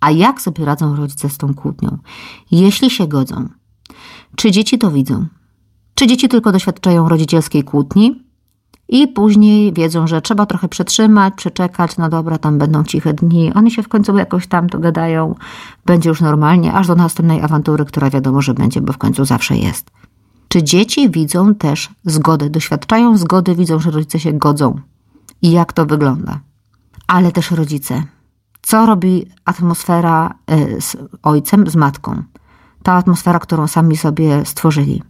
A 0.00 0.10
jak 0.10 0.40
sobie 0.40 0.64
radzą 0.64 0.96
rodzice 0.96 1.30
z 1.30 1.38
tą 1.38 1.54
kłótnią? 1.54 1.98
Jeśli 2.50 2.90
się 2.90 3.08
godzą. 3.08 3.48
Czy 4.36 4.50
dzieci 4.50 4.78
to 4.78 4.90
widzą? 4.90 5.26
Czy 5.94 6.06
dzieci 6.06 6.28
tylko 6.28 6.52
doświadczają 6.52 7.08
rodzicielskiej 7.08 7.64
kłótni, 7.64 8.23
i 8.88 9.08
później 9.08 9.72
wiedzą, 9.72 10.06
że 10.06 10.22
trzeba 10.22 10.46
trochę 10.46 10.68
przetrzymać, 10.68 11.34
przeczekać, 11.34 11.96
no 11.96 12.08
dobra, 12.08 12.38
tam 12.38 12.58
będą 12.58 12.84
ciche 12.84 13.14
dni. 13.14 13.52
Oni 13.54 13.70
się 13.70 13.82
w 13.82 13.88
końcu 13.88 14.18
jakoś 14.18 14.46
tam 14.46 14.66
dogadają, 14.66 15.34
będzie 15.86 16.08
już 16.08 16.20
normalnie, 16.20 16.72
aż 16.72 16.86
do 16.86 16.94
następnej 16.94 17.40
awantury, 17.40 17.84
która 17.84 18.10
wiadomo, 18.10 18.42
że 18.42 18.54
będzie, 18.54 18.80
bo 18.80 18.92
w 18.92 18.98
końcu 18.98 19.24
zawsze 19.24 19.56
jest. 19.56 19.90
Czy 20.48 20.62
dzieci 20.62 21.10
widzą 21.10 21.54
też 21.54 21.90
zgodę, 22.04 22.50
doświadczają 22.50 23.16
zgody, 23.18 23.54
widzą, 23.54 23.80
że 23.80 23.90
rodzice 23.90 24.20
się 24.20 24.32
godzą? 24.32 24.80
I 25.42 25.50
jak 25.50 25.72
to 25.72 25.86
wygląda? 25.86 26.40
Ale 27.06 27.32
też 27.32 27.50
rodzice. 27.50 28.02
Co 28.62 28.86
robi 28.86 29.26
atmosfera 29.44 30.34
e, 30.46 30.80
z 30.80 30.96
ojcem, 31.22 31.70
z 31.70 31.76
matką? 31.76 32.22
Ta 32.82 32.92
atmosfera, 32.92 33.38
którą 33.38 33.66
sami 33.66 33.96
sobie 33.96 34.44
stworzyli. 34.44 35.02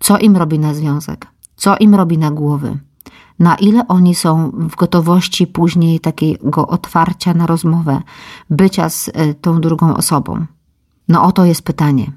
Co 0.00 0.18
im 0.18 0.36
robi 0.36 0.58
na 0.58 0.74
związek? 0.74 1.26
Co 1.56 1.76
im 1.76 1.94
robi 1.94 2.18
na 2.18 2.30
głowy? 2.30 2.78
Na 3.38 3.54
ile 3.54 3.88
oni 3.88 4.14
są 4.14 4.50
w 4.50 4.76
gotowości 4.76 5.46
później 5.46 6.00
takiego 6.00 6.66
otwarcia 6.66 7.34
na 7.34 7.46
rozmowę, 7.46 8.02
bycia 8.50 8.88
z 8.88 9.10
e, 9.14 9.34
tą 9.34 9.60
drugą 9.60 9.96
osobą. 9.96 10.46
No 11.08 11.22
oto 11.22 11.44
jest 11.44 11.62
pytanie. 11.62 12.12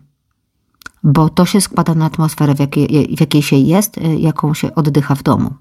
Bo 1.03 1.29
to 1.29 1.45
się 1.45 1.61
składa 1.61 1.95
na 1.95 2.05
atmosferę, 2.05 2.55
w 2.55 2.59
jakiej, 2.59 3.15
w 3.17 3.19
jakiej 3.19 3.41
się 3.41 3.55
jest, 3.55 3.97
e, 3.97 4.15
jaką 4.15 4.53
się 4.53 4.75
oddycha 4.75 5.15
w 5.15 5.23
domu. 5.23 5.53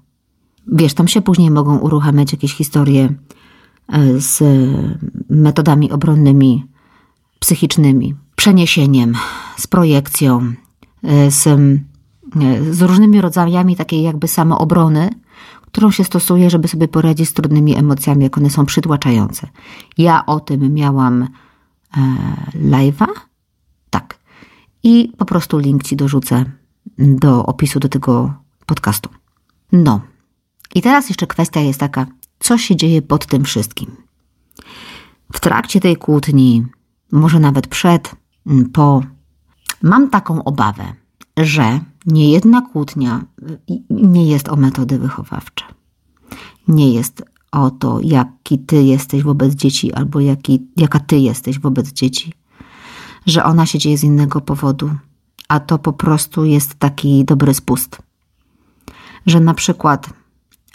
Wiesz, 0.67 0.93
tam 0.93 1.07
się 1.07 1.21
później 1.21 1.51
mogą 1.51 1.77
uruchamiać 1.77 2.31
jakieś 2.31 2.53
historie 2.53 3.13
e, 3.87 4.19
z 4.19 4.43
metodami 5.29 5.91
obronnymi, 5.91 6.65
psychicznymi, 7.39 8.15
przeniesieniem, 8.35 9.13
z 9.57 9.67
projekcją, 9.67 10.53
z, 11.29 11.47
z 12.71 12.81
różnymi 12.81 13.21
rodzajami 13.21 13.75
takiej 13.75 14.03
jakby 14.03 14.27
samoobrony, 14.27 15.09
którą 15.61 15.91
się 15.91 16.03
stosuje, 16.03 16.49
żeby 16.49 16.67
sobie 16.67 16.87
poradzić 16.87 17.29
z 17.29 17.33
trudnymi 17.33 17.75
emocjami, 17.75 18.23
jak 18.23 18.37
one 18.37 18.49
są 18.49 18.65
przytłaczające. 18.65 19.47
Ja 19.97 20.25
o 20.25 20.39
tym 20.39 20.73
miałam 20.73 21.23
e, 21.23 21.27
live'a. 22.55 23.07
Tak. 23.89 24.19
I 24.83 25.11
po 25.17 25.25
prostu 25.25 25.57
link 25.57 25.83
ci 25.83 25.95
dorzucę 25.95 26.45
do 26.97 27.45
opisu 27.45 27.79
do 27.79 27.89
tego 27.89 28.33
podcastu. 28.65 29.09
No. 29.71 30.01
I 30.75 30.81
teraz 30.81 31.09
jeszcze 31.09 31.27
kwestia 31.27 31.59
jest 31.59 31.79
taka, 31.79 32.05
co 32.39 32.57
się 32.57 32.75
dzieje 32.75 33.01
pod 33.01 33.25
tym 33.25 33.43
wszystkim. 33.43 33.95
W 35.33 35.39
trakcie 35.39 35.79
tej 35.79 35.95
kłótni, 35.95 36.65
może 37.11 37.39
nawet 37.39 37.67
przed, 37.67 38.15
po, 38.73 39.01
mam 39.81 40.09
taką 40.09 40.43
obawę, 40.43 40.93
że 41.37 41.79
niejedna 42.05 42.61
kłótnia 42.61 43.25
nie 43.89 44.27
jest 44.27 44.49
o 44.49 44.55
metody 44.55 44.99
wychowawcze. 44.99 45.65
Nie 46.67 46.93
jest 46.93 47.23
o 47.51 47.71
to, 47.71 47.99
jaki 48.03 48.59
ty 48.59 48.83
jesteś 48.83 49.23
wobec 49.23 49.53
dzieci, 49.53 49.93
albo 49.93 50.19
jaki, 50.19 50.67
jaka 50.77 50.99
ty 50.99 51.17
jesteś 51.17 51.59
wobec 51.59 51.91
dzieci. 51.91 52.33
Że 53.25 53.43
ona 53.43 53.65
się 53.65 53.79
dzieje 53.79 53.97
z 53.97 54.03
innego 54.03 54.41
powodu, 54.41 54.91
a 55.47 55.59
to 55.59 55.79
po 55.79 55.93
prostu 55.93 56.45
jest 56.45 56.75
taki 56.75 57.25
dobry 57.25 57.53
spust. 57.53 57.97
Że 59.25 59.39
na 59.39 59.53
przykład 59.53 60.09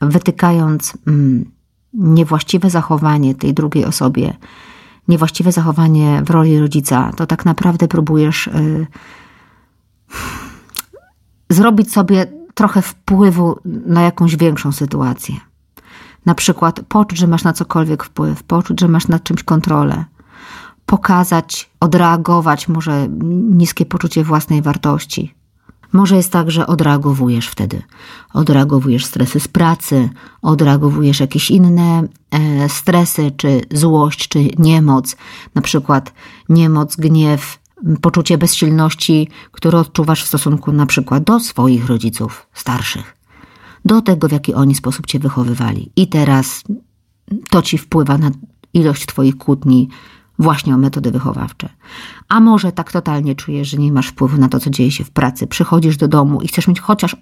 wytykając 0.02 0.98
mm, 1.06 1.50
niewłaściwe 1.94 2.70
zachowanie 2.70 3.34
tej 3.34 3.54
drugiej 3.54 3.84
osobie, 3.84 4.36
niewłaściwe 5.08 5.52
zachowanie 5.52 6.22
w 6.26 6.30
roli 6.30 6.58
rodzica, 6.58 7.12
to 7.16 7.26
tak 7.26 7.44
naprawdę 7.44 7.88
próbujesz. 7.88 8.50
Yy, 8.54 8.86
zrobić 11.54 11.92
sobie 11.92 12.26
trochę 12.54 12.82
wpływu 12.82 13.58
na 13.64 14.02
jakąś 14.02 14.36
większą 14.36 14.72
sytuację. 14.72 15.34
Na 16.26 16.34
przykład 16.34 16.80
poczuć, 16.88 17.18
że 17.18 17.26
masz 17.26 17.44
na 17.44 17.52
cokolwiek 17.52 18.04
wpływ, 18.04 18.42
poczuć, 18.42 18.80
że 18.80 18.88
masz 18.88 19.08
nad 19.08 19.22
czymś 19.22 19.42
kontrolę, 19.42 20.04
pokazać, 20.86 21.70
odreagować 21.80 22.68
może 22.68 23.08
niskie 23.50 23.86
poczucie 23.86 24.24
własnej 24.24 24.62
wartości. 24.62 25.34
Może 25.92 26.16
jest 26.16 26.32
tak, 26.32 26.50
że 26.50 26.66
odreagowujesz 26.66 27.48
wtedy. 27.48 27.82
Odreagowujesz 28.32 29.04
stresy 29.04 29.40
z 29.40 29.48
pracy, 29.48 30.10
odreagowujesz 30.42 31.20
jakieś 31.20 31.50
inne 31.50 32.08
e, 32.30 32.68
stresy, 32.68 33.32
czy 33.36 33.60
złość, 33.72 34.28
czy 34.28 34.48
niemoc, 34.58 35.16
na 35.54 35.62
przykład 35.62 36.12
niemoc, 36.48 36.96
gniew, 36.96 37.58
poczucie 38.00 38.38
bezsilności, 38.38 39.28
które 39.52 39.78
odczuwasz 39.78 40.24
w 40.24 40.28
stosunku 40.28 40.72
na 40.72 40.86
przykład 40.86 41.24
do 41.24 41.40
swoich 41.40 41.86
rodziców 41.86 42.46
starszych, 42.52 43.16
do 43.84 44.02
tego, 44.02 44.28
w 44.28 44.32
jaki 44.32 44.54
oni 44.54 44.74
sposób 44.74 45.06
cię 45.06 45.18
wychowywali. 45.18 45.90
I 45.96 46.08
teraz 46.08 46.64
to 47.50 47.62
ci 47.62 47.78
wpływa 47.78 48.18
na 48.18 48.30
ilość 48.74 49.06
twoich 49.06 49.36
kłótni 49.36 49.88
właśnie 50.38 50.74
o 50.74 50.78
metody 50.78 51.10
wychowawcze. 51.10 51.68
A 52.28 52.40
może 52.40 52.72
tak 52.72 52.92
totalnie 52.92 53.34
czujesz, 53.34 53.68
że 53.68 53.76
nie 53.76 53.92
masz 53.92 54.06
wpływu 54.08 54.38
na 54.38 54.48
to, 54.48 54.60
co 54.60 54.70
dzieje 54.70 54.90
się 54.90 55.04
w 55.04 55.10
pracy, 55.10 55.46
przychodzisz 55.46 55.96
do 55.96 56.08
domu 56.08 56.42
i 56.42 56.48
chcesz 56.48 56.68
mieć 56.68 56.80
chociaż 56.80 57.16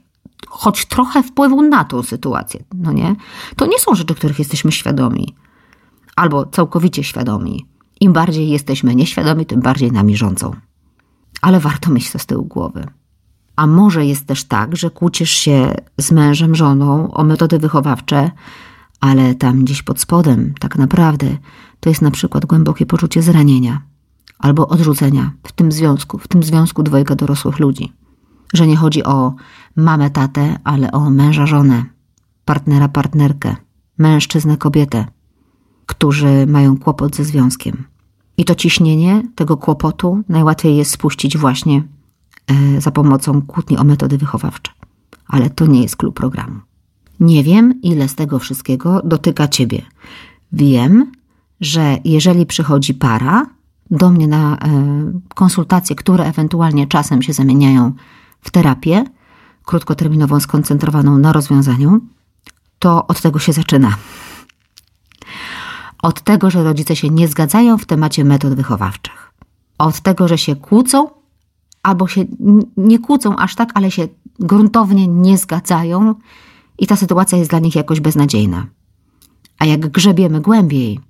choć 0.48 0.86
trochę 0.86 1.22
wpływu 1.22 1.62
na 1.62 1.84
tą 1.84 2.02
sytuację, 2.02 2.64
no 2.74 2.92
nie? 2.92 3.16
To 3.56 3.66
nie 3.66 3.78
są 3.78 3.94
rzeczy, 3.94 4.14
których 4.14 4.38
jesteśmy 4.38 4.72
świadomi. 4.72 5.34
Albo 6.16 6.46
całkowicie 6.46 7.04
świadomi. 7.04 7.66
Im 8.02 8.12
bardziej 8.12 8.48
jesteśmy 8.48 8.94
nieświadomi, 8.94 9.46
tym 9.46 9.60
bardziej 9.60 9.92
nami 9.92 10.16
rządzą. 10.16 10.52
Ale 11.42 11.60
warto 11.60 11.90
mieć 11.90 12.12
to 12.12 12.18
z 12.18 12.26
tyłu 12.26 12.44
głowy. 12.44 12.86
A 13.56 13.66
może 13.66 14.06
jest 14.06 14.26
też 14.26 14.44
tak, 14.44 14.76
że 14.76 14.90
kłócisz 14.90 15.30
się 15.30 15.74
z 15.98 16.12
mężem, 16.12 16.54
żoną 16.54 17.14
o 17.14 17.24
metody 17.24 17.58
wychowawcze, 17.58 18.30
ale 19.00 19.34
tam 19.34 19.64
gdzieś 19.64 19.82
pod 19.82 20.00
spodem, 20.00 20.54
tak 20.60 20.76
naprawdę, 20.76 21.36
to 21.80 21.88
jest 21.88 22.02
na 22.02 22.10
przykład 22.10 22.46
głębokie 22.46 22.86
poczucie 22.86 23.22
zranienia 23.22 23.82
albo 24.38 24.68
odrzucenia 24.68 25.32
w 25.46 25.52
tym 25.52 25.72
związku, 25.72 26.18
w 26.18 26.28
tym 26.28 26.42
związku 26.42 26.82
dwojga 26.82 27.14
dorosłych 27.14 27.58
ludzi. 27.58 27.92
Że 28.54 28.66
nie 28.66 28.76
chodzi 28.76 29.04
o 29.04 29.34
mamę, 29.76 30.10
tatę, 30.10 30.58
ale 30.64 30.92
o 30.92 31.10
męża, 31.10 31.46
żonę, 31.46 31.84
partnera, 32.44 32.88
partnerkę, 32.88 33.56
mężczyznę, 33.98 34.56
kobietę, 34.56 35.06
którzy 35.86 36.46
mają 36.46 36.78
kłopot 36.78 37.16
ze 37.16 37.24
związkiem. 37.24 37.91
I 38.36 38.44
to 38.44 38.54
ciśnienie 38.54 39.22
tego 39.34 39.56
kłopotu 39.56 40.22
najłatwiej 40.28 40.76
jest 40.76 40.90
spuścić 40.90 41.38
właśnie 41.38 41.82
e, 42.46 42.80
za 42.80 42.90
pomocą 42.90 43.42
kłótni 43.42 43.76
o 43.78 43.84
metody 43.84 44.18
wychowawcze. 44.18 44.72
Ale 45.26 45.50
to 45.50 45.66
nie 45.66 45.82
jest 45.82 45.96
klub 45.96 46.16
programu. 46.16 46.60
Nie 47.20 47.44
wiem, 47.44 47.82
ile 47.82 48.08
z 48.08 48.14
tego 48.14 48.38
wszystkiego 48.38 49.02
dotyka 49.04 49.48
ciebie. 49.48 49.82
Wiem, 50.52 51.12
że 51.60 51.98
jeżeli 52.04 52.46
przychodzi 52.46 52.94
para 52.94 53.46
do 53.90 54.10
mnie 54.10 54.28
na 54.28 54.56
e, 54.56 54.58
konsultacje, 55.34 55.96
które 55.96 56.24
ewentualnie 56.24 56.86
czasem 56.86 57.22
się 57.22 57.32
zamieniają 57.32 57.92
w 58.40 58.50
terapię 58.50 59.04
krótkoterminową, 59.64 60.40
skoncentrowaną 60.40 61.18
na 61.18 61.32
rozwiązaniu, 61.32 62.00
to 62.78 63.06
od 63.06 63.20
tego 63.20 63.38
się 63.38 63.52
zaczyna. 63.52 63.96
Od 66.02 66.20
tego, 66.20 66.50
że 66.50 66.64
rodzice 66.64 66.96
się 66.96 67.10
nie 67.10 67.28
zgadzają 67.28 67.78
w 67.78 67.86
temacie 67.86 68.24
metod 68.24 68.54
wychowawczych. 68.54 69.32
Od 69.78 70.00
tego, 70.00 70.28
że 70.28 70.38
się 70.38 70.56
kłócą, 70.56 71.10
albo 71.82 72.08
się 72.08 72.24
nie 72.76 72.98
kłócą 72.98 73.36
aż 73.36 73.54
tak, 73.54 73.70
ale 73.74 73.90
się 73.90 74.08
gruntownie 74.38 75.08
nie 75.08 75.38
zgadzają 75.38 76.14
i 76.78 76.86
ta 76.86 76.96
sytuacja 76.96 77.38
jest 77.38 77.50
dla 77.50 77.58
nich 77.58 77.74
jakoś 77.74 78.00
beznadziejna. 78.00 78.66
A 79.58 79.64
jak 79.64 79.90
grzebiemy 79.90 80.40
głębiej, 80.40 81.00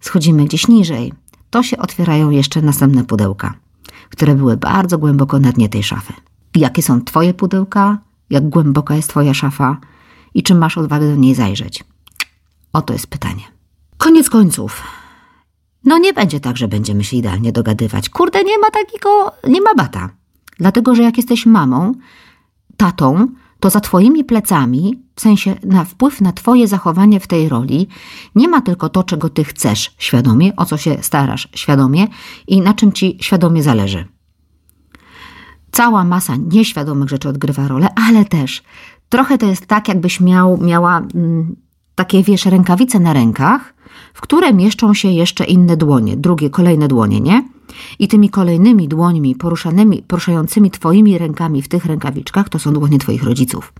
schodzimy 0.00 0.44
gdzieś 0.44 0.68
niżej, 0.68 1.12
to 1.50 1.62
się 1.62 1.78
otwierają 1.78 2.30
jeszcze 2.30 2.62
następne 2.62 3.04
pudełka, 3.04 3.54
które 4.10 4.34
były 4.34 4.56
bardzo 4.56 4.98
głęboko 4.98 5.40
na 5.40 5.52
dnie 5.52 5.68
tej 5.68 5.82
szafy. 5.82 6.12
Jakie 6.56 6.82
są 6.82 7.04
Twoje 7.04 7.34
pudełka? 7.34 7.98
Jak 8.30 8.48
głęboka 8.48 8.94
jest 8.94 9.10
Twoja 9.10 9.34
szafa? 9.34 9.76
I 10.34 10.42
czy 10.42 10.54
masz 10.54 10.78
odwagę 10.78 11.10
do 11.10 11.16
niej 11.16 11.34
zajrzeć? 11.34 11.84
Oto 12.72 12.92
jest 12.92 13.06
pytanie. 13.06 13.53
Koniec 13.98 14.30
końców. 14.30 14.82
No 15.84 15.98
nie 15.98 16.12
będzie 16.12 16.40
tak, 16.40 16.56
że 16.56 16.68
będziemy 16.68 17.04
się 17.04 17.16
idealnie 17.16 17.52
dogadywać. 17.52 18.08
Kurde, 18.08 18.44
nie 18.44 18.58
ma 18.58 18.70
takiego, 18.70 19.32
nie 19.48 19.60
ma 19.60 19.74
bata. 19.74 20.10
Dlatego, 20.58 20.94
że 20.94 21.02
jak 21.02 21.16
jesteś 21.16 21.46
mamą, 21.46 21.92
tatą, 22.76 23.28
to 23.60 23.70
za 23.70 23.80
Twoimi 23.80 24.24
plecami, 24.24 25.02
w 25.16 25.20
sensie 25.20 25.56
na 25.64 25.84
wpływ 25.84 26.20
na 26.20 26.32
Twoje 26.32 26.68
zachowanie 26.68 27.20
w 27.20 27.26
tej 27.26 27.48
roli, 27.48 27.88
nie 28.34 28.48
ma 28.48 28.60
tylko 28.60 28.88
to, 28.88 29.02
czego 29.02 29.28
Ty 29.28 29.44
chcesz 29.44 29.94
świadomie, 29.98 30.56
o 30.56 30.64
co 30.64 30.76
się 30.76 30.96
starasz 31.00 31.48
świadomie 31.54 32.06
i 32.48 32.60
na 32.60 32.74
czym 32.74 32.92
Ci 32.92 33.18
świadomie 33.20 33.62
zależy. 33.62 34.04
Cała 35.72 36.04
masa 36.04 36.36
nieświadomych 36.36 37.08
rzeczy 37.08 37.28
odgrywa 37.28 37.68
rolę, 37.68 37.88
ale 38.08 38.24
też 38.24 38.62
trochę 39.08 39.38
to 39.38 39.46
jest 39.46 39.66
tak, 39.66 39.88
jakbyś 39.88 40.20
miał, 40.20 40.58
miała 40.58 40.98
mm, 40.98 41.56
takie, 41.94 42.22
wiesz, 42.22 42.46
rękawice 42.46 43.00
na 43.00 43.12
rękach, 43.12 43.73
w 44.14 44.20
które 44.20 44.52
mieszczą 44.52 44.94
się 44.94 45.08
jeszcze 45.08 45.44
inne 45.44 45.76
dłonie, 45.76 46.16
drugie, 46.16 46.50
kolejne 46.50 46.88
dłonie, 46.88 47.20
nie? 47.20 47.48
I 47.98 48.08
tymi 48.08 48.30
kolejnymi 48.30 48.88
dłońmi 48.88 49.34
poruszanymi, 49.34 50.02
poruszającymi 50.02 50.70
Twoimi 50.70 51.18
rękami 51.18 51.62
w 51.62 51.68
tych 51.68 51.84
rękawiczkach 51.84 52.48
to 52.48 52.58
są 52.58 52.72
dłonie 52.72 52.98
Twoich 52.98 53.22
rodziców. 53.22 53.72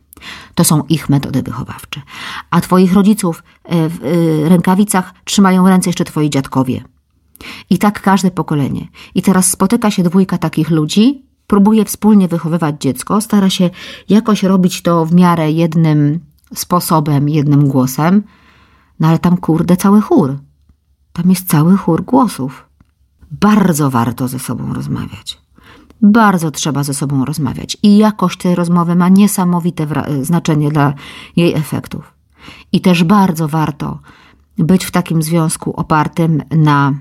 To 0.55 0.65
są 0.65 0.83
ich 0.89 1.09
metody 1.09 1.43
wychowawcze. 1.43 2.03
A 2.51 2.61
Twoich 2.61 2.93
rodziców 2.93 3.43
e, 3.65 3.89
w 3.89 4.05
e, 4.05 4.49
rękawicach 4.49 5.15
trzymają 5.25 5.69
ręce 5.69 5.89
jeszcze 5.89 6.05
Twoi 6.05 6.31
dziadkowie. 6.31 6.85
I 7.71 7.79
tak 7.79 8.03
każde 8.03 8.31
pokolenie. 8.31 8.89
I 9.15 9.23
teraz 9.23 9.51
spotyka 9.51 9.91
się 9.91 10.03
dwójka 10.03 10.39
takich 10.39 10.71
ludzi, 10.71 11.23
próbuje 11.47 11.85
wspólnie 11.85 12.29
wychowywać 12.29 12.75
dziecko, 12.81 13.21
stara 13.21 13.51
się 13.51 13.71
jakoś 14.09 14.43
robić 14.43 14.83
to 14.83 15.07
w 15.07 15.15
miarę 15.15 15.51
jednym 15.51 16.21
sposobem, 16.55 17.29
jednym 17.29 17.69
głosem, 17.69 18.23
no 19.01 19.09
ale 19.09 19.19
tam 19.19 19.37
kurde 19.37 19.77
cały 19.77 20.01
chór. 20.01 20.39
Tam 21.13 21.31
jest 21.31 21.49
cały 21.49 21.77
chór 21.77 22.05
głosów. 22.05 22.69
Bardzo 23.31 23.91
warto 23.91 24.29
ze 24.29 24.39
sobą 24.39 24.75
rozmawiać. 24.75 25.45
Bardzo 26.03 26.51
trzeba 26.51 26.83
ze 26.83 26.95
sobą 26.95 27.25
rozmawiać 27.25 27.77
i 27.83 27.97
jakość 27.97 28.39
tej 28.39 28.55
rozmowy 28.55 28.95
ma 28.95 29.09
niesamowite 29.09 29.87
znaczenie 30.23 30.71
dla 30.71 30.95
jej 31.37 31.55
efektów. 31.55 32.15
I 32.73 32.81
też 32.81 33.05
bardzo 33.05 33.49
warto 33.49 33.99
być 34.59 34.85
w 34.85 34.91
takim 34.91 35.23
związku 35.23 35.73
opartym 35.77 36.43
na 36.51 36.95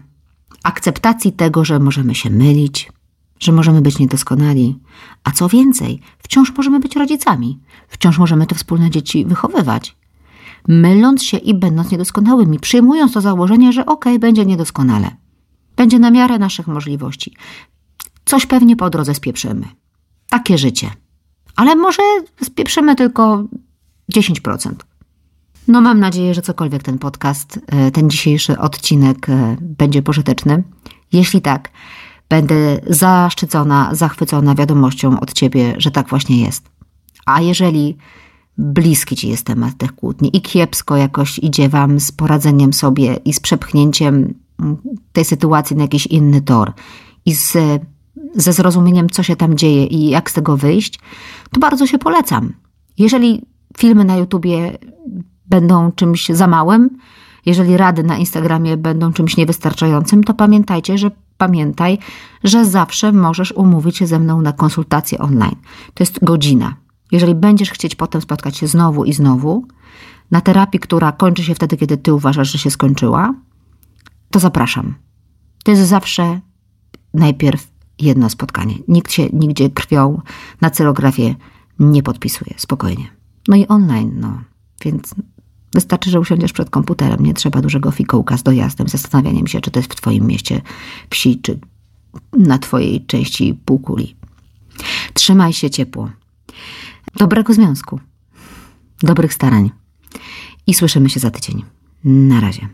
akceptacji 0.64 1.32
tego, 1.32 1.66
że 1.66 1.80
możemy 1.80 2.16
się 2.16 2.30
mylić, 2.30 2.92
że 3.40 3.52
możemy 3.52 3.82
być 3.82 4.00
niedoskonali, 4.00 4.80
a 5.24 5.32
co 5.32 5.50
więcej, 5.50 6.02
wciąż 6.18 6.54
możemy 6.58 6.80
być 6.80 6.96
rodzicami, 6.96 7.60
wciąż 7.88 8.18
możemy 8.18 8.48
te 8.48 8.56
wspólne 8.56 8.90
dzieci 8.90 9.26
wychowywać. 9.26 9.96
Myląc 10.68 11.24
się 11.24 11.38
i 11.38 11.54
będąc 11.54 11.92
niedoskonałymi, 11.92 12.60
przyjmując 12.60 13.14
to 13.14 13.22
założenie, 13.22 13.74
że 13.74 13.86
okej, 13.86 14.20
będzie 14.20 14.46
niedoskonale. 14.46 15.12
Będzie 15.76 16.00
na 16.00 16.12
miarę 16.12 16.40
naszych 16.40 16.68
możliwości. 16.68 17.36
Coś 18.26 18.46
pewnie 18.46 18.76
po 18.76 18.90
drodze 18.90 19.16
spieprzymy. 19.16 19.68
Takie 20.30 20.58
życie. 20.58 20.90
Ale 21.56 21.76
może 21.76 22.02
spieprzymy 22.44 22.96
tylko 22.96 23.44
10%. 24.14 24.74
No 25.68 25.82
mam 25.82 26.00
nadzieję, 26.00 26.34
że 26.34 26.42
cokolwiek 26.42 26.84
ten 26.84 27.00
podcast, 27.00 27.60
e, 27.68 27.92
ten 27.92 28.10
dzisiejszy 28.10 28.60
odcinek 28.60 29.30
e, 29.30 29.58
będzie 29.62 30.02
pożyteczny. 30.02 30.64
Jeśli 31.12 31.42
tak, 31.42 31.70
będę 32.30 32.80
zaszczycona, 32.88 33.96
zachwycona 33.96 34.56
wiadomością 34.56 35.20
od 35.20 35.34
ciebie, 35.34 35.74
że 35.78 35.92
tak 35.92 36.10
właśnie 36.10 36.42
jest. 36.42 36.70
A 37.26 37.42
jeżeli 37.42 37.98
bliski 38.58 39.16
ci 39.16 39.30
jest 39.30 39.46
temat 39.46 39.78
tych 39.78 39.96
kłótni 39.96 40.38
i 40.38 40.42
kiepsko 40.42 40.98
jakoś 40.98 41.40
idzie 41.40 41.70
wam 41.70 42.00
z 42.00 42.12
poradzeniem 42.12 42.74
sobie 42.74 43.16
i 43.26 43.34
z 43.34 43.40
przepchnięciem 43.40 44.34
tej 45.14 45.26
sytuacji 45.26 45.76
na 45.76 45.82
jakiś 45.82 46.08
inny 46.08 46.42
tor 46.42 46.74
i 47.26 47.34
z, 47.34 47.58
ze 48.36 48.54
zrozumieniem, 48.54 49.10
co 49.10 49.24
się 49.24 49.36
tam 49.36 49.58
dzieje 49.58 49.86
i 49.86 50.10
jak 50.10 50.32
z 50.32 50.34
tego 50.34 50.58
wyjść, 50.58 51.00
to 51.52 51.60
bardzo 51.60 51.88
się 51.88 51.98
polecam. 51.98 52.54
Jeżeli 52.98 53.42
filmy 53.78 54.06
na 54.06 54.16
YouTubie 54.16 54.78
będą 55.46 55.92
czymś 55.92 56.30
za 56.30 56.48
małym, 56.48 56.90
jeżeli 57.46 57.78
rady 57.78 58.04
na 58.04 58.18
Instagramie 58.18 58.78
będą 58.78 59.14
czymś 59.14 59.38
niewystarczającym, 59.38 60.24
to 60.24 60.34
pamiętajcie, 60.34 60.98
że 60.98 61.12
pamiętaj, 61.38 61.98
że 62.44 62.66
zawsze 62.66 63.12
możesz 63.12 63.52
umówić 63.52 63.98
się 63.98 64.08
ze 64.08 64.20
mną 64.20 64.42
na 64.42 64.52
konsultację 64.52 65.20
online. 65.20 65.56
To 65.94 66.04
jest 66.04 66.24
godzina. 66.24 66.83
Jeżeli 67.14 67.36
będziesz 67.36 67.72
chcieć 67.72 67.96
potem 67.96 68.22
spotkać 68.22 68.58
się 68.58 68.68
znowu 68.68 69.06
i 69.06 69.14
znowu, 69.14 69.68
na 70.32 70.42
terapii, 70.42 70.80
która 70.80 71.12
kończy 71.12 71.44
się 71.44 71.56
wtedy, 71.56 71.78
kiedy 71.78 71.98
ty 71.98 72.14
uważasz, 72.14 72.52
że 72.52 72.58
się 72.58 72.72
skończyła, 72.72 73.34
to 74.32 74.40
zapraszam. 74.40 74.96
To 75.64 75.72
jest 75.72 75.84
zawsze 75.84 76.40
najpierw 77.14 77.68
jedno 78.00 78.30
spotkanie. 78.30 78.76
Nikt 78.88 79.12
się 79.12 79.28
nigdzie 79.34 79.70
krwią 79.70 80.22
na 80.62 80.70
celografię 80.70 81.36
nie 81.80 82.04
podpisuje. 82.04 82.54
Spokojnie. 82.58 83.08
No 83.48 83.56
i 83.56 83.68
online, 83.68 84.12
no. 84.20 84.42
Więc 84.86 85.16
wystarczy, 85.74 86.10
że 86.10 86.20
usiądziesz 86.20 86.54
przed 86.54 86.70
komputerem. 86.70 87.24
Nie 87.24 87.34
trzeba 87.34 87.62
dużego 87.62 87.92
fikołka 87.92 88.38
z 88.38 88.44
dojazdem, 88.44 88.88
zastanawianiem 88.88 89.48
się, 89.48 89.62
czy 89.62 89.72
to 89.72 89.80
jest 89.80 89.94
w 89.94 89.96
twoim 89.96 90.28
mieście 90.28 90.62
wsi, 91.10 91.42
czy 91.42 91.60
na 92.38 92.58
twojej 92.58 93.06
części 93.06 93.60
półkuli. 93.66 94.16
Trzymaj 95.14 95.54
się 95.54 95.70
ciepło. 95.70 96.10
Dobrego 97.16 97.54
związku. 97.54 98.00
Dobrych 99.04 99.34
starań. 99.34 99.72
I 100.68 100.74
słyszymy 100.74 101.10
się 101.10 101.20
za 101.20 101.32
tydzień. 101.32 101.64
Na 102.04 102.40
razie. 102.40 102.68